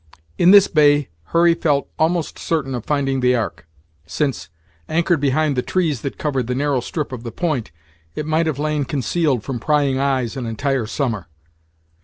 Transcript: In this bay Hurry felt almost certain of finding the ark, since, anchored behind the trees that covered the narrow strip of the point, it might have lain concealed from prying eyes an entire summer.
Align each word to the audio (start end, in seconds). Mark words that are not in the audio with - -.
In 0.39 0.49
this 0.49 0.67
bay 0.67 1.09
Hurry 1.25 1.53
felt 1.53 1.87
almost 1.99 2.39
certain 2.39 2.73
of 2.73 2.85
finding 2.85 3.19
the 3.19 3.35
ark, 3.35 3.67
since, 4.07 4.49
anchored 4.89 5.19
behind 5.19 5.55
the 5.55 5.61
trees 5.61 6.01
that 6.01 6.17
covered 6.17 6.47
the 6.47 6.55
narrow 6.55 6.79
strip 6.79 7.11
of 7.11 7.21
the 7.21 7.31
point, 7.31 7.69
it 8.15 8.25
might 8.25 8.47
have 8.47 8.57
lain 8.57 8.83
concealed 8.83 9.43
from 9.43 9.59
prying 9.59 9.99
eyes 9.99 10.35
an 10.35 10.47
entire 10.47 10.87
summer. 10.87 11.27